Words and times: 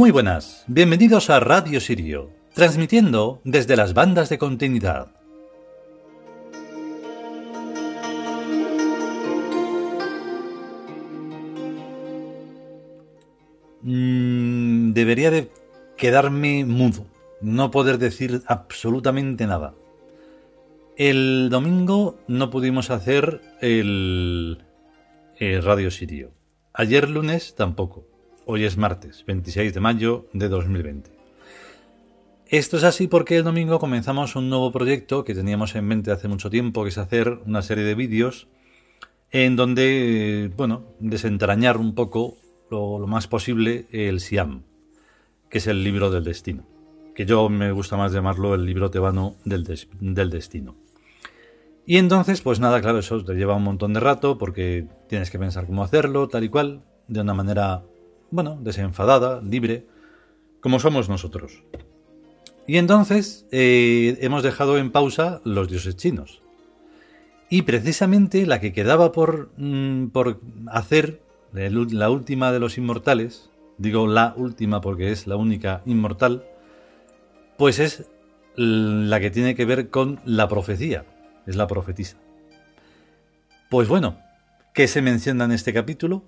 Muy 0.00 0.12
buenas, 0.12 0.64
bienvenidos 0.66 1.28
a 1.28 1.40
Radio 1.40 1.78
Sirio, 1.78 2.30
transmitiendo 2.54 3.42
desde 3.44 3.76
las 3.76 3.92
bandas 3.92 4.30
de 4.30 4.38
continuidad. 4.38 5.08
Mm, 13.82 14.94
debería 14.94 15.30
de 15.30 15.50
quedarme 15.98 16.64
mudo, 16.64 17.04
no 17.42 17.70
poder 17.70 17.98
decir 17.98 18.40
absolutamente 18.46 19.46
nada. 19.46 19.74
El 20.96 21.50
domingo 21.50 22.18
no 22.26 22.48
pudimos 22.48 22.88
hacer 22.88 23.42
el, 23.60 24.64
el 25.36 25.62
Radio 25.62 25.90
Sirio. 25.90 26.32
Ayer 26.72 27.10
lunes 27.10 27.54
tampoco. 27.54 28.09
Hoy 28.46 28.64
es 28.64 28.78
martes, 28.78 29.24
26 29.26 29.74
de 29.74 29.80
mayo 29.80 30.26
de 30.32 30.48
2020. 30.48 31.10
Esto 32.46 32.78
es 32.78 32.84
así 32.84 33.06
porque 33.06 33.36
el 33.36 33.44
domingo 33.44 33.78
comenzamos 33.78 34.34
un 34.34 34.48
nuevo 34.48 34.72
proyecto 34.72 35.24
que 35.24 35.34
teníamos 35.34 35.74
en 35.76 35.86
mente 35.86 36.10
hace 36.10 36.26
mucho 36.26 36.48
tiempo, 36.48 36.82
que 36.82 36.88
es 36.88 36.98
hacer 36.98 37.38
una 37.44 37.62
serie 37.62 37.84
de 37.84 37.94
vídeos 37.94 38.48
en 39.30 39.56
donde, 39.56 40.50
bueno, 40.56 40.84
desentrañar 40.98 41.76
un 41.76 41.94
poco 41.94 42.38
lo, 42.70 43.06
más 43.06 43.28
posible 43.28 43.86
el 43.92 44.20
Siam, 44.20 44.62
que 45.50 45.58
es 45.58 45.66
el 45.66 45.84
libro 45.84 46.10
del 46.10 46.24
destino, 46.24 46.66
que 47.14 47.26
yo 47.26 47.48
me 47.50 47.70
gusta 47.72 47.96
más 47.96 48.12
llamarlo 48.12 48.54
el 48.54 48.64
libro 48.64 48.90
tebano 48.90 49.36
del, 49.44 49.64
del 50.00 50.30
destino. 50.30 50.76
Y 51.86 51.98
entonces, 51.98 52.40
pues 52.40 52.58
nada, 52.58 52.80
claro, 52.80 53.00
eso 53.00 53.22
te 53.22 53.34
lleva 53.34 53.54
un 53.54 53.64
montón 53.64 53.92
de 53.92 54.00
rato 54.00 54.38
porque 54.38 54.88
tienes 55.08 55.30
que 55.30 55.38
pensar 55.38 55.66
cómo 55.66 55.84
hacerlo, 55.84 56.28
tal 56.28 56.44
y 56.44 56.48
cual, 56.48 56.82
de 57.06 57.20
una 57.20 57.34
manera, 57.34 57.84
bueno, 58.30 58.58
desenfadada, 58.60 59.40
libre, 59.40 59.86
como 60.60 60.78
somos 60.78 61.08
nosotros. 61.08 61.62
Y 62.66 62.76
entonces 62.76 63.46
eh, 63.50 64.18
hemos 64.20 64.42
dejado 64.42 64.78
en 64.78 64.92
pausa 64.92 65.40
los 65.44 65.68
dioses 65.68 65.96
chinos. 65.96 66.42
Y 67.48 67.62
precisamente 67.62 68.46
la 68.46 68.60
que 68.60 68.72
quedaba 68.72 69.10
por, 69.10 69.50
mm, 69.56 70.08
por 70.08 70.40
hacer 70.68 71.20
la 71.52 72.10
última 72.10 72.52
de 72.52 72.60
los 72.60 72.78
inmortales, 72.78 73.50
digo 73.76 74.06
la 74.06 74.34
última 74.36 74.80
porque 74.80 75.10
es 75.10 75.26
la 75.26 75.36
única 75.36 75.82
inmortal, 75.84 76.44
pues 77.58 77.80
es 77.80 78.06
la 78.54 79.18
que 79.20 79.30
tiene 79.30 79.54
que 79.54 79.64
ver 79.64 79.90
con 79.90 80.20
la 80.24 80.48
profecía, 80.48 81.04
es 81.46 81.56
la 81.56 81.66
profetisa. 81.66 82.18
Pues 83.68 83.88
bueno, 83.88 84.18
¿qué 84.74 84.86
se 84.86 85.02
menciona 85.02 85.44
en 85.44 85.52
este 85.52 85.72
capítulo? 85.72 86.22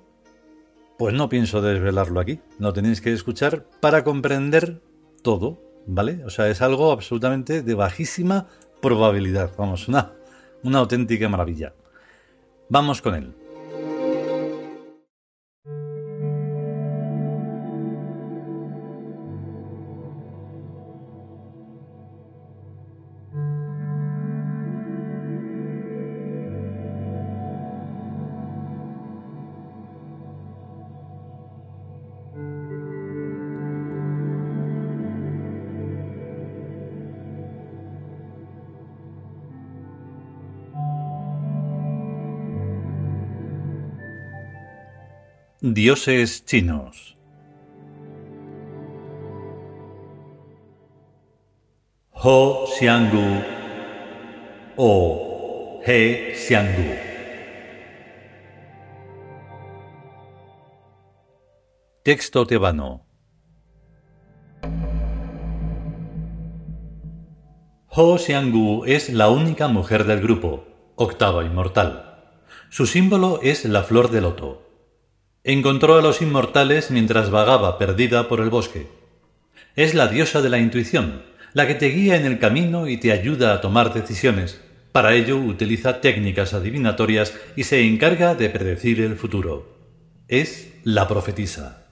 Pues 1.03 1.15
no 1.15 1.29
pienso 1.29 1.61
desvelarlo 1.61 2.21
aquí, 2.21 2.39
lo 2.61 2.73
tenéis 2.73 3.01
que 3.01 3.13
escuchar 3.13 3.67
para 3.81 4.05
comprender 4.05 4.81
todo, 5.21 5.61
¿vale? 5.85 6.25
O 6.25 6.31
sea, 6.31 6.49
es 6.49 6.63
algo 6.63 6.93
absolutamente 6.93 7.65
de 7.65 7.75
bajísima 7.75 8.47
probabilidad, 8.81 9.51
vamos, 9.59 9.89
una, 9.89 10.13
una 10.63 10.79
auténtica 10.79 11.29
maravilla. 11.29 11.75
Vamos 12.69 13.03
con 13.03 13.17
él. 13.17 13.35
Dioses 45.65 46.45
chinos 46.45 47.17
Ho 52.11 52.67
Xianggu 52.67 53.45
o 54.75 55.81
He 55.87 56.35
Xianggu. 56.35 56.97
Texto 62.03 62.45
tebano. 62.45 63.07
Ho 67.87 68.19
Xianggu 68.19 68.85
es 68.87 69.11
la 69.11 69.31
única 69.31 69.69
mujer 69.69 70.03
del 70.03 70.21
grupo, 70.21 70.65
octava 70.97 71.45
inmortal. 71.45 72.19
Su 72.69 72.87
símbolo 72.87 73.39
es 73.45 73.65
la 73.65 73.85
flor 73.85 74.11
de 74.11 74.23
loto. 74.23 74.72
Encontró 75.45 75.97
a 75.97 76.03
los 76.03 76.23
inmortales 76.23 76.93
mientras 76.93 77.31
vagaba 77.31 77.77
perdida 77.77 78.29
por 78.29 78.39
el 78.41 78.49
bosque. 78.49 78.87
Es 79.75 79.93
la 79.93 80.07
diosa 80.07 80.41
de 80.41 80.49
la 80.49 80.59
intuición, 80.59 81.25
la 81.53 81.67
que 81.67 81.75
te 81.75 81.89
guía 81.89 82.15
en 82.15 82.27
el 82.27 82.39
camino 82.39 82.87
y 82.87 82.97
te 82.99 83.11
ayuda 83.11 83.53
a 83.53 83.61
tomar 83.61 83.93
decisiones. 83.93 84.61
Para 84.93 85.15
ello 85.15 85.39
utiliza 85.39 86.01
técnicas 86.01 86.55
adivinatorias 86.55 87.35
y 87.57 87.65
se 87.65 87.85
encarga 87.85 88.37
de 88.37 88.51
predecir 88.51 89.01
el 89.01 89.17
futuro. 89.17 89.67
Es 90.29 90.75
la 90.85 91.09
profetisa. 91.09 91.89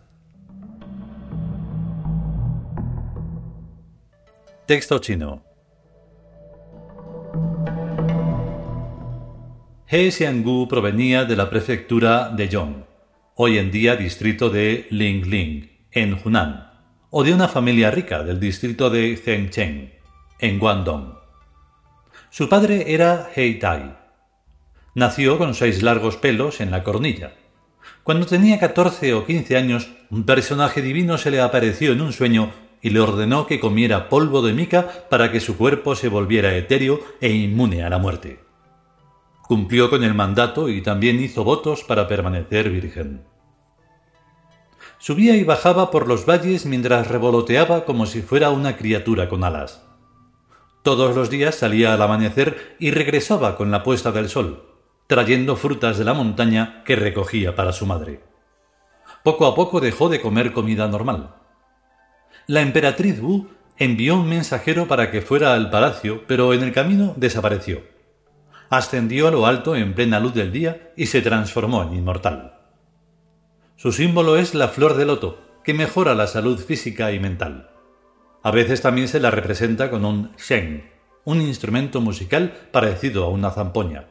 Texto 4.66 5.00
chino. 5.00 5.42
He 9.88 10.12
Xianggu 10.12 10.68
provenía 10.68 11.24
de 11.24 11.34
la 11.34 11.50
prefectura 11.50 12.28
de 12.28 12.48
Yong 12.48 12.89
hoy 13.42 13.56
en 13.56 13.70
día 13.70 13.96
distrito 13.96 14.50
de 14.50 14.86
Lingling, 14.90 15.70
en 15.92 16.14
Hunan, 16.22 16.72
o 17.08 17.24
de 17.24 17.32
una 17.32 17.48
familia 17.48 17.90
rica 17.90 18.22
del 18.22 18.38
distrito 18.38 18.90
de 18.90 19.16
Zhengcheng, 19.16 19.94
en 20.40 20.58
Guangdong. 20.58 21.14
Su 22.28 22.50
padre 22.50 22.92
era 22.92 23.30
Hei 23.34 23.58
Tai. 23.58 23.94
Nació 24.94 25.38
con 25.38 25.54
seis 25.54 25.82
largos 25.82 26.18
pelos 26.18 26.60
en 26.60 26.70
la 26.70 26.84
cornilla. 26.84 27.32
Cuando 28.04 28.26
tenía 28.26 28.60
14 28.60 29.14
o 29.14 29.24
15 29.24 29.56
años, 29.56 29.90
un 30.10 30.24
personaje 30.24 30.82
divino 30.82 31.16
se 31.16 31.30
le 31.30 31.40
apareció 31.40 31.92
en 31.92 32.02
un 32.02 32.12
sueño 32.12 32.52
y 32.82 32.90
le 32.90 33.00
ordenó 33.00 33.46
que 33.46 33.58
comiera 33.58 34.10
polvo 34.10 34.42
de 34.42 34.52
mica 34.52 35.06
para 35.08 35.32
que 35.32 35.40
su 35.40 35.56
cuerpo 35.56 35.94
se 35.94 36.08
volviera 36.08 36.54
etéreo 36.54 37.00
e 37.22 37.30
inmune 37.30 37.84
a 37.84 37.88
la 37.88 37.96
muerte. 37.96 38.40
Cumplió 39.48 39.88
con 39.88 40.04
el 40.04 40.12
mandato 40.12 40.68
y 40.68 40.82
también 40.82 41.18
hizo 41.20 41.42
votos 41.42 41.84
para 41.84 42.06
permanecer 42.06 42.68
virgen. 42.68 43.29
Subía 45.00 45.34
y 45.34 45.42
bajaba 45.42 45.90
por 45.90 46.06
los 46.06 46.24
valles 46.24 46.64
mientras 46.66 47.08
revoloteaba 47.08 47.84
como 47.84 48.06
si 48.06 48.22
fuera 48.22 48.50
una 48.50 48.76
criatura 48.76 49.28
con 49.28 49.42
alas. 49.42 49.82
Todos 50.84 51.16
los 51.16 51.28
días 51.28 51.56
salía 51.56 51.92
al 51.92 52.02
amanecer 52.02 52.76
y 52.78 52.92
regresaba 52.92 53.56
con 53.56 53.72
la 53.72 53.82
puesta 53.82 54.12
del 54.12 54.28
sol, 54.28 54.62
trayendo 55.08 55.56
frutas 55.56 55.98
de 55.98 56.04
la 56.04 56.14
montaña 56.14 56.84
que 56.84 56.94
recogía 56.94 57.56
para 57.56 57.72
su 57.72 57.86
madre. 57.86 58.22
Poco 59.24 59.46
a 59.46 59.56
poco 59.56 59.80
dejó 59.80 60.08
de 60.08 60.20
comer 60.20 60.52
comida 60.52 60.86
normal. 60.86 61.34
La 62.46 62.60
emperatriz 62.60 63.20
Wu 63.20 63.48
envió 63.76 64.14
un 64.14 64.28
mensajero 64.28 64.86
para 64.86 65.10
que 65.10 65.20
fuera 65.20 65.54
al 65.54 65.70
palacio, 65.70 66.22
pero 66.28 66.54
en 66.54 66.62
el 66.62 66.72
camino 66.72 67.14
desapareció 67.16 67.82
ascendió 68.70 69.26
a 69.26 69.30
lo 69.32 69.46
alto 69.46 69.74
en 69.74 69.94
plena 69.94 70.20
luz 70.20 70.32
del 70.32 70.52
día 70.52 70.92
y 70.96 71.06
se 71.06 71.20
transformó 71.20 71.82
en 71.82 71.94
inmortal. 71.94 72.59
Su 73.80 73.92
símbolo 73.92 74.36
es 74.36 74.54
la 74.54 74.68
flor 74.68 74.92
de 74.92 75.06
loto, 75.06 75.38
que 75.64 75.72
mejora 75.72 76.14
la 76.14 76.26
salud 76.26 76.58
física 76.58 77.12
y 77.12 77.18
mental. 77.18 77.70
A 78.42 78.50
veces 78.50 78.82
también 78.82 79.08
se 79.08 79.20
la 79.20 79.30
representa 79.30 79.88
con 79.88 80.04
un 80.04 80.32
sheng, 80.36 80.84
un 81.24 81.40
instrumento 81.40 82.02
musical 82.02 82.68
parecido 82.72 83.24
a 83.24 83.30
una 83.30 83.50
zampoña, 83.50 84.08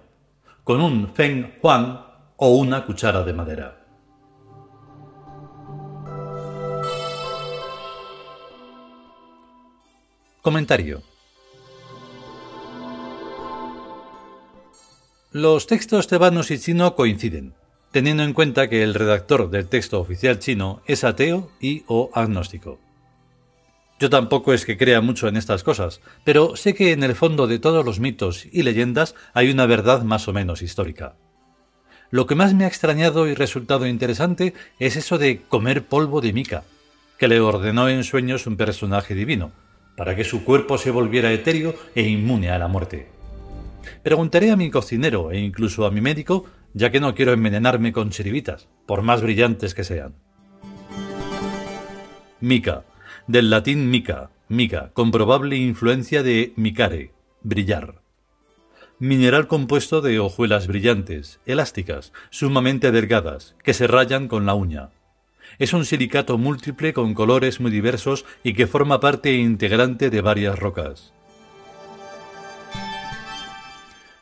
con 0.64 0.82
un 0.82 1.14
feng 1.14 1.60
huang 1.62 2.00
o 2.38 2.56
una 2.56 2.84
cuchara 2.84 3.22
de 3.22 3.34
madera. 3.34 3.86
Comentario 10.42 11.04
Los 15.32 15.68
textos 15.68 16.08
tebanos 16.08 16.50
y 16.50 16.58
chino 16.58 16.96
coinciden, 16.96 17.54
teniendo 17.92 18.24
en 18.24 18.34
cuenta 18.34 18.70
que 18.70 18.84
el 18.84 18.94
redactor 18.94 19.50
del 19.50 19.68
texto 19.68 20.00
oficial 20.00 20.40
chino 20.40 20.82
es 20.86 21.04
ateo 21.04 21.50
y 21.60 21.84
o 21.88 22.10
agnóstico. 22.14 22.80
Yo 24.00 24.10
tampoco 24.10 24.54
es 24.54 24.66
que 24.66 24.78
crea 24.78 25.02
mucho 25.02 25.28
en 25.28 25.36
estas 25.36 25.64
cosas, 25.64 26.00
pero 26.24 26.56
sé 26.56 26.74
que 26.74 26.94
en 26.94 27.04
el 27.04 27.16
fondo 27.16 27.48
de 27.48 27.60
todos 27.60 27.84
los 27.84 28.00
mitos 28.00 28.48
y 28.52 28.64
leyendas 28.64 29.14
hay 29.34 29.52
una 29.52 29.66
verdad 29.66 30.04
más 30.04 30.28
o 30.28 30.34
menos 30.34 30.62
histórica. 30.62 31.16
Lo 32.10 32.26
que 32.26 32.36
más 32.36 32.54
me 32.54 32.64
ha 32.64 32.68
extrañado 32.68 33.28
y 33.28 33.34
resultado 33.34 33.86
interesante 33.86 34.54
es 34.80 34.96
eso 34.96 35.18
de 35.18 35.42
comer 35.42 35.86
polvo 35.86 36.22
de 36.22 36.34
mica. 36.34 36.64
que 37.20 37.28
le 37.28 37.42
ordenó 37.42 37.90
en 37.90 38.06
sueños 38.06 38.48
un 38.48 38.56
personaje 38.56 39.14
divino, 39.14 39.52
para 39.98 40.16
que 40.16 40.24
su 40.24 40.46
cuerpo 40.46 40.78
se 40.78 40.90
volviera 40.90 41.34
etéreo 41.34 41.76
e 41.94 42.08
inmune 42.08 42.50
a 42.50 42.58
la 42.58 42.70
muerte. 42.70 43.10
Preguntaré 44.02 44.52
a 44.52 44.56
mi 44.56 44.72
cocinero 44.72 45.32
e 45.32 45.40
incluso 45.40 45.86
a 45.86 45.92
mi 45.92 46.00
médico, 46.00 46.46
ya 46.74 46.92
que 46.92 47.00
no 47.00 47.16
quiero 47.16 47.34
envenenarme 47.34 47.92
con 47.92 48.10
chiribitas, 48.10 48.68
por 48.86 49.02
más 49.02 49.22
brillantes 49.22 49.74
que 49.74 49.84
sean. 49.84 50.16
Mica, 52.40 52.86
del 53.28 53.50
latín 53.50 53.90
mica, 53.90 54.30
mica, 54.48 54.92
con 54.94 55.12
probable 55.12 55.58
influencia 55.58 56.24
de 56.24 56.54
micare, 56.56 57.12
brillar. 57.44 58.02
Mineral 58.98 59.48
compuesto 59.48 60.02
de 60.02 60.20
hojuelas 60.20 60.68
brillantes, 60.68 61.40
elásticas, 61.46 62.12
sumamente 62.30 62.92
delgadas, 62.92 63.56
que 63.64 63.74
se 63.74 63.88
rayan 63.88 64.28
con 64.28 64.46
la 64.46 64.56
uña. 64.56 64.90
Es 65.58 65.74
un 65.74 65.86
silicato 65.86 66.38
múltiple 66.38 66.94
con 66.94 67.14
colores 67.14 67.60
muy 67.60 67.72
diversos 67.72 68.26
y 68.44 68.54
que 68.54 68.68
forma 68.68 69.00
parte 69.00 69.34
integrante 69.34 70.10
de 70.10 70.22
varias 70.22 70.60
rocas. 70.60 71.14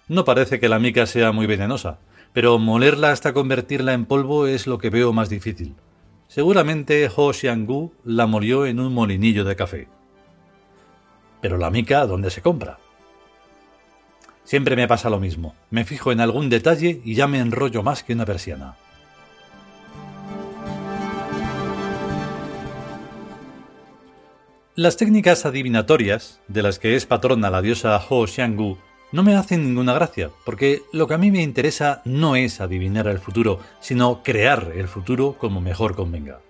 No 0.08 0.24
parece 0.26 0.60
que 0.60 0.70
la 0.70 0.80
mica 0.80 1.06
sea 1.06 1.32
muy 1.32 1.48
venenosa, 1.48 2.00
pero 2.34 2.60
molerla 2.60 3.12
hasta 3.12 3.34
convertirla 3.34 3.94
en 3.94 4.06
polvo 4.06 4.48
es 4.48 4.68
lo 4.68 4.78
que 4.78 4.90
veo 4.90 5.14
más 5.14 5.30
difícil. 5.30 5.76
Seguramente 6.28 7.10
Ho 7.16 7.32
Xianggu 7.32 7.94
la 8.04 8.28
molió 8.28 8.66
en 8.66 8.80
un 8.80 8.94
molinillo 8.94 9.44
de 9.44 9.56
café. 9.56 9.88
Pero 11.42 11.58
la 11.58 11.70
mica, 11.70 12.06
¿dónde 12.06 12.30
se 12.30 12.42
compra? 12.42 12.80
Siempre 14.44 14.76
me 14.76 14.88
pasa 14.88 15.10
lo 15.10 15.20
mismo. 15.20 15.56
Me 15.70 15.84
fijo 15.84 16.12
en 16.12 16.22
algún 16.22 16.50
detalle 16.50 17.02
y 17.04 17.16
ya 17.16 17.28
me 17.28 17.40
enrollo 17.40 17.84
más 17.84 18.04
que 18.04 18.14
una 18.14 18.26
persiana. 18.26 18.78
Las 24.76 24.96
técnicas 24.96 25.46
adivinatorias, 25.46 26.40
de 26.48 26.62
las 26.62 26.78
que 26.78 26.96
es 26.96 27.08
patrona 27.08 27.50
la 27.50 27.64
diosa 27.64 28.00
Ho 28.10 28.28
Xianggu, 28.28 28.78
no 29.12 29.24
me 29.24 29.36
hacen 29.36 29.64
ninguna 29.64 29.94
gracia, 29.94 30.32
porque 30.46 30.84
lo 30.92 31.08
que 31.08 31.14
a 31.14 31.18
mí 31.18 31.32
me 31.32 31.42
interesa 31.42 32.02
no 32.06 32.36
es 32.36 32.60
adivinar 32.60 33.08
el 33.08 33.20
futuro, 33.20 33.60
sino 33.80 34.22
crear 34.24 34.74
el 34.76 34.88
futuro 34.88 35.38
como 35.38 35.62
mejor 35.62 35.96
convenga. 35.96 36.42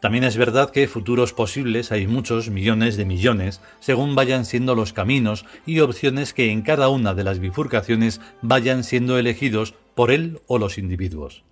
También 0.00 0.24
es 0.24 0.36
verdad 0.36 0.70
que 0.70 0.88
futuros 0.88 1.32
posibles 1.32 1.92
hay 1.92 2.06
muchos, 2.06 2.50
millones 2.50 2.96
de 2.96 3.04
millones, 3.04 3.60
según 3.80 4.14
vayan 4.14 4.44
siendo 4.44 4.74
los 4.74 4.92
caminos 4.92 5.46
y 5.66 5.80
opciones 5.80 6.34
que 6.34 6.50
en 6.50 6.62
cada 6.62 6.88
una 6.88 7.14
de 7.14 7.24
las 7.24 7.38
bifurcaciones 7.38 8.20
vayan 8.42 8.84
siendo 8.84 9.18
elegidos 9.18 9.74
por 9.94 10.10
él 10.10 10.40
o 10.46 10.58
los 10.58 10.78
individuos. 10.78 11.44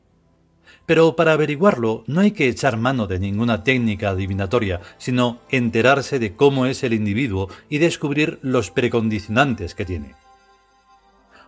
Pero 0.86 1.16
para 1.16 1.32
averiguarlo 1.32 2.04
no 2.06 2.20
hay 2.20 2.30
que 2.30 2.48
echar 2.48 2.76
mano 2.76 3.08
de 3.08 3.18
ninguna 3.18 3.64
técnica 3.64 4.10
adivinatoria, 4.10 4.80
sino 4.98 5.40
enterarse 5.50 6.18
de 6.18 6.34
cómo 6.36 6.66
es 6.66 6.84
el 6.84 6.94
individuo 6.94 7.48
y 7.68 7.78
descubrir 7.78 8.38
los 8.42 8.70
precondicionantes 8.70 9.74
que 9.74 9.84
tiene. 9.84 10.14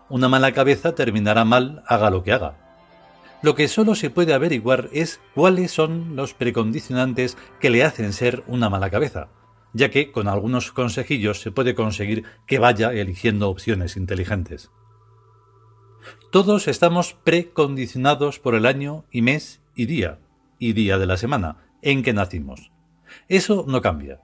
Una 0.08 0.28
mala 0.28 0.52
cabeza 0.52 0.94
terminará 0.94 1.44
mal 1.44 1.82
haga 1.86 2.10
lo 2.10 2.24
que 2.24 2.32
haga. 2.32 2.56
Lo 3.40 3.54
que 3.54 3.68
solo 3.68 3.94
se 3.94 4.10
puede 4.10 4.34
averiguar 4.34 4.88
es 4.92 5.20
cuáles 5.34 5.70
son 5.70 6.16
los 6.16 6.34
precondicionantes 6.34 7.36
que 7.60 7.70
le 7.70 7.84
hacen 7.84 8.12
ser 8.12 8.42
una 8.48 8.68
mala 8.68 8.90
cabeza, 8.90 9.28
ya 9.72 9.90
que 9.90 10.10
con 10.10 10.26
algunos 10.26 10.72
consejillos 10.72 11.40
se 11.40 11.52
puede 11.52 11.76
conseguir 11.76 12.24
que 12.46 12.58
vaya 12.58 12.90
eligiendo 12.92 13.48
opciones 13.48 13.96
inteligentes. 13.96 14.70
Todos 16.30 16.68
estamos 16.68 17.16
precondicionados 17.24 18.38
por 18.38 18.54
el 18.54 18.66
año 18.66 19.06
y 19.10 19.22
mes 19.22 19.62
y 19.74 19.86
día, 19.86 20.18
y 20.58 20.74
día 20.74 20.98
de 20.98 21.06
la 21.06 21.16
semana, 21.16 21.56
en 21.80 22.02
que 22.02 22.12
nacimos. 22.12 22.70
Eso 23.28 23.64
no 23.66 23.80
cambia. 23.80 24.20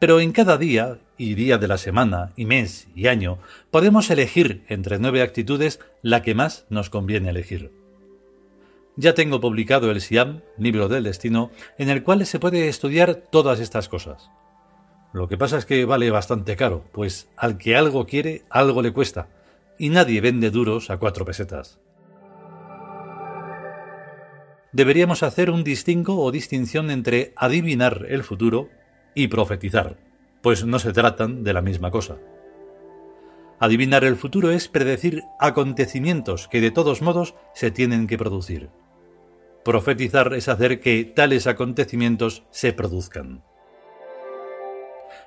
Pero 0.00 0.20
en 0.20 0.32
cada 0.32 0.58
día 0.58 0.98
y 1.16 1.32
día 1.34 1.56
de 1.56 1.66
la 1.66 1.78
semana 1.78 2.32
y 2.36 2.44
mes 2.44 2.88
y 2.94 3.06
año 3.06 3.38
podemos 3.70 4.10
elegir 4.10 4.64
entre 4.68 4.98
nueve 4.98 5.22
actitudes 5.22 5.80
la 6.02 6.20
que 6.20 6.34
más 6.34 6.66
nos 6.68 6.90
conviene 6.90 7.30
elegir. 7.30 7.72
Ya 8.96 9.14
tengo 9.14 9.40
publicado 9.40 9.90
el 9.90 10.02
Siam, 10.02 10.42
libro 10.58 10.88
del 10.88 11.04
destino, 11.04 11.50
en 11.78 11.88
el 11.88 12.02
cual 12.02 12.26
se 12.26 12.38
puede 12.38 12.68
estudiar 12.68 13.14
todas 13.14 13.60
estas 13.60 13.88
cosas. 13.88 14.30
Lo 15.14 15.26
que 15.26 15.38
pasa 15.38 15.56
es 15.56 15.64
que 15.64 15.86
vale 15.86 16.10
bastante 16.10 16.54
caro, 16.54 16.84
pues 16.92 17.30
al 17.38 17.56
que 17.56 17.76
algo 17.76 18.06
quiere, 18.06 18.44
algo 18.50 18.82
le 18.82 18.92
cuesta, 18.92 19.28
y 19.80 19.88
nadie 19.88 20.20
vende 20.20 20.50
duros 20.50 20.90
a 20.90 20.98
cuatro 20.98 21.24
pesetas. 21.24 21.80
Deberíamos 24.72 25.22
hacer 25.22 25.50
un 25.50 25.64
distingo 25.64 26.22
o 26.22 26.30
distinción 26.30 26.90
entre 26.90 27.32
adivinar 27.34 28.04
el 28.10 28.22
futuro 28.22 28.68
y 29.14 29.28
profetizar, 29.28 29.96
pues 30.42 30.66
no 30.66 30.78
se 30.78 30.92
tratan 30.92 31.44
de 31.44 31.54
la 31.54 31.62
misma 31.62 31.90
cosa. 31.90 32.18
Adivinar 33.58 34.04
el 34.04 34.16
futuro 34.16 34.50
es 34.50 34.68
predecir 34.68 35.22
acontecimientos 35.38 36.46
que 36.46 36.60
de 36.60 36.70
todos 36.70 37.00
modos 37.00 37.34
se 37.54 37.70
tienen 37.70 38.06
que 38.06 38.18
producir. 38.18 38.68
Profetizar 39.64 40.34
es 40.34 40.50
hacer 40.50 40.80
que 40.80 41.04
tales 41.06 41.46
acontecimientos 41.46 42.44
se 42.50 42.74
produzcan. 42.74 43.42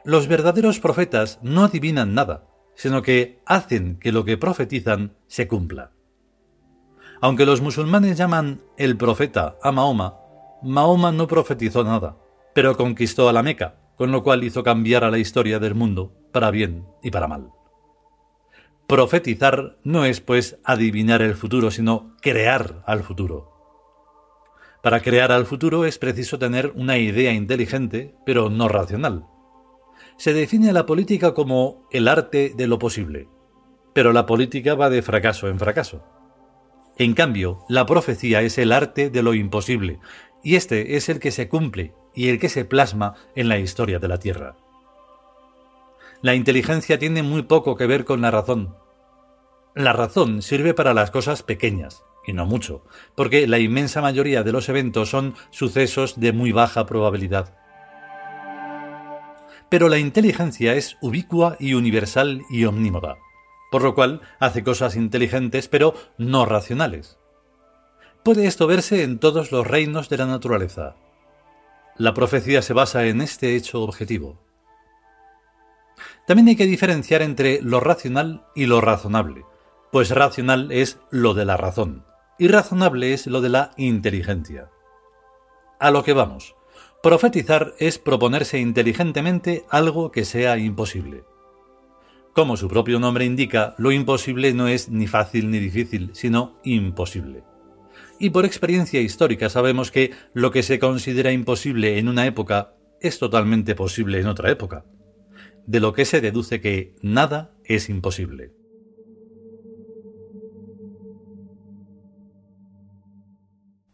Los 0.05 0.27
verdaderos 0.27 0.79
profetas 0.79 1.39
no 1.41 1.63
adivinan 1.63 2.13
nada, 2.13 2.52
sino 2.75 3.01
que 3.01 3.42
hacen 3.46 3.98
que 4.00 4.12
lo 4.12 4.25
que 4.25 4.38
profetizan 4.38 5.13
se 5.27 5.48
cumpla. 5.48 5.92
Aunque 7.22 7.46
los 7.46 7.62
musulmanes 7.62 8.18
llaman 8.18 8.62
el 8.77 8.98
profeta 8.98 9.58
a 9.62 9.72
Mahoma, 9.72 10.18
Mahoma 10.62 11.12
no 11.12 11.27
profetizó 11.27 11.84
nada, 11.84 12.18
pero 12.53 12.75
conquistó 12.75 13.30
a 13.30 13.34
la 13.34 13.44
Meca, 13.44 13.75
con 13.96 14.12
lo 14.12 14.24
cual 14.24 14.44
hizo 14.44 14.63
cambiar 14.63 15.03
a 15.03 15.12
la 15.12 15.18
historia 15.18 15.60
del 15.60 15.75
mundo 15.75 16.13
para 16.32 16.51
bien 16.51 16.86
y 17.01 17.12
para 17.12 17.27
mal. 17.27 17.51
Profetizar 18.88 19.77
no 19.84 20.03
es, 20.06 20.20
pues, 20.20 20.60
adivinar 20.63 21.22
el 21.22 21.36
futuro, 21.36 21.72
sino 21.72 22.15
crear 22.22 22.84
al 22.86 23.03
futuro. 23.03 23.51
Para 24.82 25.00
crear 25.00 25.32
al 25.32 25.46
futuro 25.46 25.86
es 25.86 25.98
preciso 25.98 26.38
tener 26.38 26.74
una 26.75 26.98
idea 26.98 27.32
inteligente, 27.32 28.15
pero 28.25 28.50
no 28.50 28.68
racional 28.68 29.27
se 30.17 30.34
define 30.34 30.74
la 30.74 30.86
política 30.86 31.34
como 31.34 31.88
el 31.91 32.08
arte 32.08 32.53
de 32.55 32.67
lo 32.67 32.79
posible, 32.79 33.27
pero 33.93 34.13
la 34.13 34.25
política 34.25 34.75
va 34.75 34.89
de 34.89 35.01
fracaso 35.01 35.48
en 35.48 35.60
fracaso. 35.60 36.03
En 36.98 37.13
cambio, 37.13 37.65
la 37.70 37.86
profecía 37.86 38.41
es 38.41 38.58
el 38.58 38.72
arte 38.72 39.10
de 39.10 39.24
lo 39.24 39.34
imposible, 39.34 40.00
y 40.43 40.55
este 40.55 40.96
es 40.96 41.10
el 41.10 41.20
que 41.20 41.32
se 41.32 41.50
cumple 41.50 41.93
y 42.13 42.29
el 42.29 42.39
que 42.39 42.50
se 42.50 42.65
plasma 42.65 43.15
en 43.36 43.50
la 43.50 43.58
historia 43.58 44.00
de 44.00 44.08
la 44.08 44.20
Tierra. 44.20 44.55
La 46.22 46.36
inteligencia 46.36 47.00
tiene 47.00 47.24
muy 47.24 47.43
poco 47.43 47.75
que 47.75 47.88
ver 47.88 48.05
con 48.05 48.22
la 48.22 48.32
razón. 48.32 48.75
La 49.75 49.93
razón 49.93 50.41
sirve 50.41 50.74
para 50.74 50.93
las 50.93 51.12
cosas 51.12 51.41
pequeñas, 51.43 52.03
y 52.25 52.34
no 52.34 52.46
mucho, 52.46 52.86
porque 53.15 53.48
la 53.48 53.60
inmensa 53.60 54.01
mayoría 54.01 54.43
de 54.43 54.51
los 54.51 54.70
eventos 54.70 55.10
son 55.10 55.34
sucesos 55.50 56.20
de 56.20 56.32
muy 56.32 56.51
baja 56.51 56.86
probabilidad. 56.86 57.58
Pero 59.74 59.89
la 59.89 59.98
inteligencia 59.98 60.75
es 60.75 60.98
ubicua 61.01 61.58
y 61.60 61.74
universal 61.74 62.44
y 62.51 62.65
omnímoda, 62.65 63.18
por 63.72 63.82
lo 63.82 63.96
cual 63.96 64.22
hace 64.39 64.63
cosas 64.63 64.96
inteligentes 64.96 65.68
pero 65.68 65.96
no 66.20 66.46
racionales. 66.46 67.18
Puede 68.22 68.46
esto 68.46 68.68
verse 68.68 69.01
en 69.01 69.18
todos 69.18 69.51
los 69.51 69.65
reinos 69.65 70.10
de 70.10 70.18
la 70.20 70.27
naturaleza. 70.27 70.96
La 71.98 72.13
profecía 72.13 72.62
se 72.62 72.74
basa 72.74 73.08
en 73.08 73.20
este 73.20 73.56
hecho 73.56 73.82
objetivo. 73.82 74.39
También 76.27 76.50
hay 76.50 76.56
que 76.56 76.68
diferenciar 76.68 77.24
entre 77.24 77.60
lo 77.60 77.80
racional 77.80 78.46
y 78.53 78.68
lo 78.68 78.80
razonable, 78.80 79.44
pues 79.92 80.12
racional 80.12 80.72
es 80.72 81.00
lo 81.10 81.34
de 81.34 81.46
la 81.46 81.58
razón 81.58 82.06
y 82.38 82.48
razonable 82.48 83.12
es 83.15 83.25
lo 83.25 83.42
de 83.42 83.50
la 83.50 83.72
inteligencia. 83.77 84.70
A 85.80 85.89
lo 85.89 86.03
que 86.03 86.13
vamos. 86.13 86.56
Profetizar 87.03 87.74
es 87.79 88.00
proponerse 88.00 88.60
inteligentemente 88.60 89.65
algo 89.69 90.10
que 90.10 90.24
sea 90.24 90.57
imposible. 90.57 91.25
Como 92.31 92.55
su 92.55 92.69
propio 92.69 92.98
nombre 92.98 93.25
indica, 93.25 93.75
lo 93.77 93.91
imposible 93.91 94.53
no 94.53 94.69
es 94.69 94.88
ni 94.88 95.05
fácil 95.05 95.51
ni 95.51 95.60
difícil, 95.60 96.12
sino 96.13 96.62
imposible. 96.63 97.43
Y 98.22 98.29
por 98.29 98.45
experiencia 98.45 99.01
histórica 99.01 99.50
sabemos 99.50 99.91
que 99.91 100.12
lo 100.31 100.51
que 100.51 100.63
se 100.63 100.79
considera 100.79 101.33
imposible 101.33 102.00
en 102.00 102.07
una 102.07 102.25
época 102.25 102.74
es 103.01 103.19
totalmente 103.19 103.75
posible 103.75 104.22
en 104.22 104.27
otra 104.27 104.50
época, 104.50 104.86
de 105.67 105.81
lo 105.81 105.91
que 105.91 106.05
se 106.05 106.22
deduce 106.22 106.62
que 106.62 106.95
nada 107.01 107.53
es 107.65 107.89
imposible. 107.89 108.53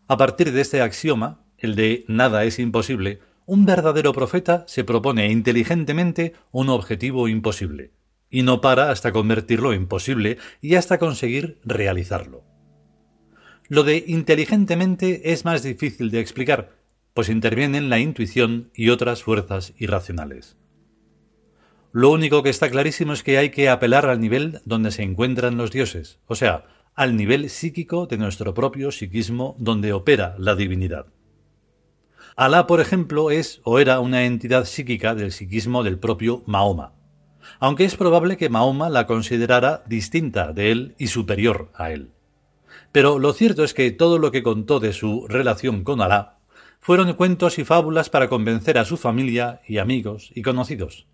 A 0.08 0.16
partir 0.16 0.52
de 0.52 0.62
este 0.62 0.84
axioma, 0.84 1.49
el 1.62 1.76
de 1.76 2.06
nada 2.08 2.44
es 2.44 2.60
imposible, 2.60 3.20
un 3.46 3.66
verdadero 3.66 4.14
profeta 4.14 4.64
se 4.68 4.84
propone 4.84 5.32
inteligentemente 5.32 6.34
un 6.52 6.70
objetivo 6.70 7.28
imposible, 7.28 7.94
y 8.30 8.44
no 8.44 8.62
para 8.62 8.92
hasta 8.92 9.12
convertirlo 9.12 9.74
en 9.74 9.88
posible 9.88 10.38
y 10.62 10.76
hasta 10.76 11.00
conseguir 11.00 11.60
realizarlo. 11.64 12.44
Lo 13.68 13.84
de 13.84 14.04
inteligentemente 14.08 15.32
es 15.32 15.46
más 15.46 15.64
difícil 15.64 16.12
de 16.12 16.20
explicar, 16.20 16.78
pues 17.14 17.30
intervienen 17.30 17.90
la 17.90 18.00
intuición 18.00 18.72
y 18.74 18.90
otras 18.90 19.24
fuerzas 19.24 19.74
irracionales. 19.78 20.58
Lo 21.92 22.12
único 22.12 22.44
que 22.44 22.50
está 22.50 22.70
clarísimo 22.70 23.14
es 23.14 23.24
que 23.24 23.40
hay 23.40 23.50
que 23.50 23.68
apelar 23.68 24.06
al 24.06 24.20
nivel 24.20 24.62
donde 24.64 24.92
se 24.92 25.02
encuentran 25.02 25.58
los 25.58 25.72
dioses, 25.72 26.20
o 26.28 26.36
sea, 26.36 26.66
al 26.94 27.16
nivel 27.16 27.50
psíquico 27.50 28.06
de 28.06 28.18
nuestro 28.18 28.54
propio 28.54 28.92
psiquismo 28.92 29.56
donde 29.58 29.94
opera 29.94 30.36
la 30.38 30.56
divinidad. 30.56 31.08
Alá, 32.36 32.68
por 32.68 32.80
ejemplo, 32.80 33.32
es 33.32 33.62
o 33.64 33.80
era 33.80 34.00
una 34.00 34.26
entidad 34.26 34.66
psíquica 34.66 35.16
del 35.16 35.32
psiquismo 35.32 35.84
del 35.84 36.00
propio 36.00 36.44
Mahoma, 36.46 36.94
aunque 37.60 37.86
es 37.86 37.96
probable 37.96 38.38
que 38.38 38.50
Mahoma 38.50 38.90
la 38.90 39.08
considerara 39.08 39.84
distinta 39.88 40.54
de 40.54 40.72
él 40.72 40.96
y 40.98 41.08
superior 41.08 41.70
a 41.76 41.92
él. 41.92 42.12
Pero 42.92 43.20
lo 43.20 43.34
cierto 43.34 43.64
es 43.64 43.74
que 43.74 43.92
todo 43.92 44.18
lo 44.18 44.32
que 44.32 44.44
contó 44.44 44.80
de 44.80 44.94
su 44.94 45.28
relación 45.28 45.84
con 45.84 46.02
Alá 46.02 46.40
fueron 46.80 47.14
cuentos 47.14 47.60
y 47.60 47.66
fábulas 47.66 48.10
para 48.10 48.30
convencer 48.30 48.78
a 48.78 48.86
su 48.86 48.98
familia 48.98 49.62
y 49.68 49.78
amigos 49.78 50.32
y 50.34 50.42
conocidos. 50.42 51.08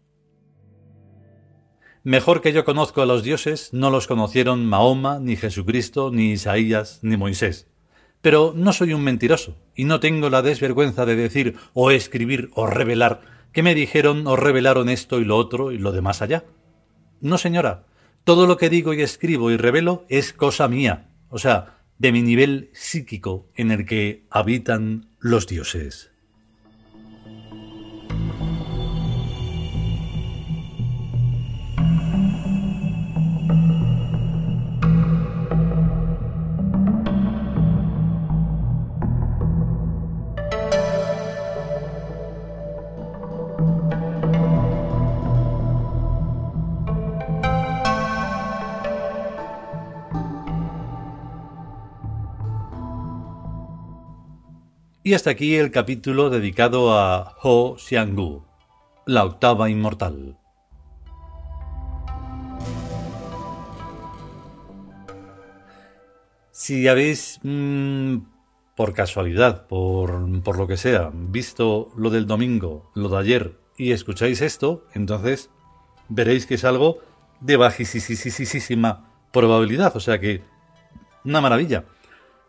Mejor 2.04 2.42
que 2.42 2.54
yo 2.54 2.66
conozco 2.66 3.02
a 3.02 3.08
los 3.08 3.24
dioses, 3.24 3.74
no 3.74 3.90
los 3.90 4.06
conocieron 4.06 4.68
Mahoma, 4.68 5.20
ni 5.20 5.36
Jesucristo, 5.36 6.12
ni 6.12 6.34
Isaías, 6.34 7.00
ni 7.02 7.18
Moisés. 7.18 7.68
Pero 8.26 8.56
no 8.58 8.74
soy 8.74 8.92
un 8.92 9.04
mentiroso, 9.04 9.56
y 9.76 9.84
no 9.84 10.00
tengo 10.00 10.32
la 10.32 10.42
desvergüenza 10.42 11.06
de 11.06 11.16
decir 11.16 11.58
o 11.76 11.92
escribir 11.92 12.50
o 12.56 12.66
revelar 12.66 13.22
que 13.54 13.62
me 13.62 13.76
dijeron 13.76 14.26
o 14.26 14.36
revelaron 14.36 14.90
esto 14.90 15.20
y 15.20 15.26
lo 15.26 15.38
otro 15.38 15.72
y 15.72 15.78
lo 15.78 15.92
demás 15.92 16.24
allá. 16.24 16.44
No, 17.22 17.38
señora, 17.38 17.86
todo 18.24 18.48
lo 18.48 18.58
que 18.58 18.72
digo 18.72 18.96
y 18.96 19.04
escribo 19.04 19.52
y 19.52 19.58
revelo 19.58 20.08
es 20.10 20.34
cosa 20.34 20.68
mía, 20.68 21.12
o 21.30 21.38
sea, 21.38 21.78
de 22.00 22.12
mi 22.12 22.24
nivel 22.24 22.72
psíquico 22.74 23.52
en 23.54 23.70
el 23.70 23.86
que 23.86 24.26
habitan 24.32 25.08
los 25.20 25.46
dioses. 25.46 26.12
Y 55.08 55.14
hasta 55.14 55.30
aquí 55.30 55.56
el 55.56 55.70
capítulo 55.70 56.32
dedicado 56.32 56.98
a 56.98 57.36
Ho 57.44 57.78
Xianggu, 57.78 58.44
la 59.06 59.24
octava 59.24 59.70
inmortal. 59.70 60.36
Si 66.50 66.88
habéis, 66.88 67.40
mm, 67.44 68.18
por 68.76 68.94
casualidad, 68.94 69.68
por, 69.68 70.42
por 70.42 70.58
lo 70.58 70.66
que 70.66 70.76
sea, 70.76 71.12
visto 71.14 71.92
lo 71.96 72.10
del 72.10 72.26
domingo, 72.26 72.90
lo 72.96 73.10
de 73.10 73.18
ayer, 73.20 73.60
y 73.78 73.92
escucháis 73.92 74.42
esto, 74.42 74.88
entonces 74.96 75.52
veréis 76.10 76.48
que 76.48 76.56
es 76.56 76.66
algo 76.66 76.98
de 77.42 77.58
bajísima 77.58 79.12
probabilidad. 79.32 79.96
O 79.96 80.00
sea 80.00 80.20
que, 80.20 80.42
una 81.24 81.42
maravilla 81.42 81.86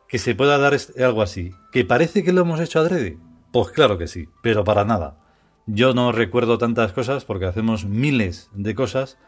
que 0.08 0.18
se 0.18 0.34
pueda 0.34 0.58
dar 0.58 0.76
algo 0.98 1.22
así. 1.22 1.52
¿Que 1.72 1.84
parece 1.84 2.24
que 2.24 2.32
lo 2.32 2.42
hemos 2.42 2.60
hecho 2.60 2.80
adrede? 2.80 3.18
Pues 3.52 3.70
claro 3.70 3.98
que 3.98 4.06
sí, 4.06 4.28
pero 4.42 4.64
para 4.64 4.84
nada. 4.84 5.18
Yo 5.66 5.94
no 5.94 6.12
recuerdo 6.12 6.58
tantas 6.58 6.92
cosas 6.92 7.24
porque 7.24 7.46
hacemos 7.46 7.84
miles 7.86 8.50
de 8.54 8.74
cosas 8.74 9.18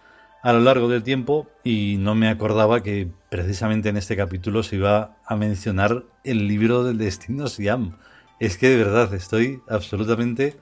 a 0.42 0.52
lo 0.52 0.60
largo 0.60 0.88
del 0.88 1.02
tiempo 1.02 1.48
y 1.64 1.96
no 1.98 2.14
me 2.14 2.28
acordaba 2.28 2.82
que 2.82 3.08
precisamente 3.28 3.88
en 3.88 3.96
este 3.96 4.16
capítulo 4.16 4.62
se 4.62 4.76
iba 4.76 5.16
a 5.26 5.36
mencionar 5.36 6.04
el 6.24 6.46
libro 6.46 6.84
del 6.84 6.98
destino 6.98 7.48
Siam. 7.48 7.96
Es 8.38 8.56
que 8.56 8.68
de 8.68 8.76
verdad 8.76 9.12
estoy 9.14 9.62
absolutamente, 9.68 10.56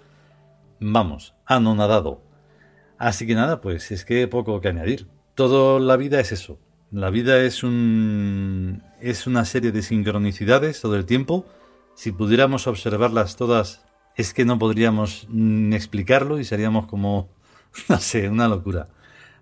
vamos, 0.80 1.35
anonadado. 1.44 2.23
Así 2.96 3.26
que 3.26 3.35
nada, 3.35 3.61
pues 3.61 3.90
es 3.92 4.06
que 4.06 4.26
poco 4.28 4.62
que 4.62 4.68
añadir. 4.68 5.08
Toda 5.35 5.78
la 5.78 5.99
vida 5.99 6.18
es 6.20 6.32
eso, 6.32 6.58
la 6.90 7.11
vida 7.11 7.42
es 7.42 7.62
un 7.62 8.82
es 9.00 9.26
una 9.26 9.44
serie 9.44 9.72
de 9.72 9.82
sincronicidades 9.82 10.80
todo 10.80 10.96
el 10.96 11.06
tiempo. 11.06 11.46
Si 11.94 12.12
pudiéramos 12.12 12.66
observarlas 12.66 13.36
todas, 13.36 13.84
es 14.16 14.34
que 14.34 14.44
no 14.44 14.58
podríamos 14.58 15.28
explicarlo 15.72 16.38
y 16.38 16.44
seríamos 16.44 16.86
como 16.86 17.28
no 17.88 17.98
sé, 17.98 18.28
una 18.28 18.48
locura. 18.48 18.88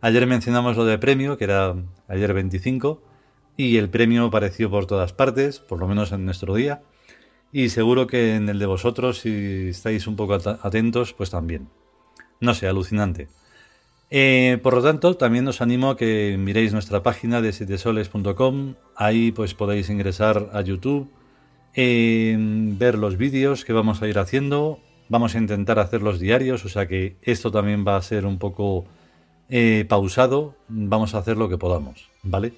Ayer 0.00 0.26
mencionamos 0.26 0.76
lo 0.76 0.84
de 0.84 0.99
premio, 0.99 1.38
que 1.38 1.44
era 1.44 1.75
ayer 2.08 2.34
25, 2.34 3.02
y 3.56 3.76
el 3.76 3.88
premio 3.88 4.26
apareció 4.26 4.70
por 4.70 4.87
todas 4.87 5.12
partes, 5.12 5.61
por 5.61 5.78
lo 5.78 5.88
menos 5.88 6.12
en 6.12 6.25
nuestro 6.25 6.54
día. 6.54 6.82
Y 7.52 7.68
seguro 7.68 8.06
que 8.06 8.34
en 8.34 8.49
el 8.49 8.58
de 8.58 8.66
vosotros, 8.66 9.20
si 9.20 9.68
estáis 9.68 10.06
un 10.06 10.16
poco 10.16 10.34
atentos, 10.34 11.12
pues 11.14 11.30
también. 11.30 11.68
No 12.40 12.52
sé, 12.52 12.66
alucinante. 12.66 13.28
Eh, 14.16 14.61
por 14.62 14.75
lo 14.75 14.80
tanto, 14.80 15.16
también 15.16 15.49
os 15.49 15.61
animo 15.61 15.90
a 15.90 15.97
que 15.97 16.37
miréis 16.38 16.73
nuestra 16.73 17.02
página 17.02 17.42
de 17.42 17.52
sietesoles.com. 17.52 18.75
Ahí 18.94 19.33
pues 19.33 19.54
podéis 19.54 19.90
ingresar 19.90 20.50
a 20.52 20.61
YouTube, 20.61 21.11
ver 21.75 22.94
los 22.94 23.16
vídeos 23.16 23.64
que 23.64 23.73
vamos 23.73 24.02
a 24.02 24.06
ir 24.06 24.21
haciendo. 24.21 24.78
Vamos 25.09 25.35
a 25.35 25.38
intentar 25.38 25.80
hacerlos 25.80 26.21
diarios, 26.21 26.64
o 26.64 26.68
sea 26.68 26.87
que 26.87 27.16
esto 27.23 27.50
también 27.50 27.85
va 27.85 27.97
a 27.97 28.02
ser 28.02 28.25
un 28.25 28.38
poco 28.38 28.85
eh, 29.49 29.85
pausado. 29.88 30.54
Vamos 30.68 31.16
a 31.16 31.18
hacer 31.18 31.37
lo 31.37 31.49
que 31.49 31.59
podamos, 31.59 32.09
¿vale? 32.23 32.52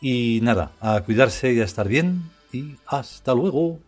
Y 0.00 0.40
nada, 0.42 0.72
a 0.80 1.00
cuidarse 1.02 1.52
y 1.52 1.60
a 1.60 1.64
estar 1.64 1.86
bien. 1.86 2.24
Y 2.52 2.74
hasta 2.88 3.34
luego. 3.34 3.78